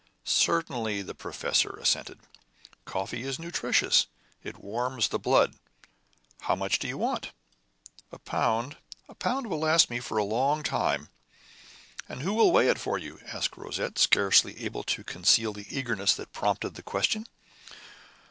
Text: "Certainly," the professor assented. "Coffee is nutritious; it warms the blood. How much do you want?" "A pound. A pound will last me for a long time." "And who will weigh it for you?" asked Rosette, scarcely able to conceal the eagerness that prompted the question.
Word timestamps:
"Certainly," 0.25 1.03
the 1.03 1.13
professor 1.13 1.69
assented. 1.79 2.21
"Coffee 2.85 3.21
is 3.21 3.37
nutritious; 3.37 4.07
it 4.43 4.57
warms 4.57 5.09
the 5.09 5.19
blood. 5.19 5.53
How 6.39 6.55
much 6.55 6.79
do 6.79 6.87
you 6.87 6.97
want?" 6.97 7.29
"A 8.11 8.17
pound. 8.17 8.77
A 9.07 9.13
pound 9.13 9.45
will 9.45 9.59
last 9.59 9.91
me 9.91 9.99
for 9.99 10.17
a 10.17 10.23
long 10.23 10.63
time." 10.63 11.09
"And 12.09 12.23
who 12.23 12.33
will 12.33 12.51
weigh 12.51 12.67
it 12.69 12.79
for 12.79 12.97
you?" 12.97 13.19
asked 13.27 13.55
Rosette, 13.57 13.99
scarcely 13.99 14.65
able 14.65 14.81
to 14.85 15.03
conceal 15.03 15.53
the 15.53 15.67
eagerness 15.69 16.15
that 16.15 16.33
prompted 16.33 16.73
the 16.73 16.81
question. 16.81 17.27